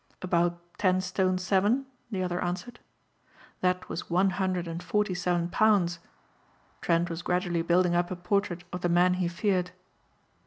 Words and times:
"About 0.23 0.57
ten 0.79 0.99
stone 0.99 1.37
seven," 1.37 1.85
the 2.09 2.23
other 2.23 2.43
answered. 2.43 2.79
That 3.59 3.87
was 3.87 4.09
one 4.09 4.31
hundred 4.31 4.67
and 4.67 4.81
forty 4.81 5.13
seven 5.13 5.47
pounds. 5.49 5.99
Trent 6.81 7.07
was 7.07 7.21
gradually 7.21 7.61
building 7.61 7.93
up 7.93 8.09
a 8.09 8.15
portrait 8.15 8.63
of 8.73 8.81
the 8.81 8.89
man 8.89 9.13
he 9.21 9.27
feared. 9.27 9.69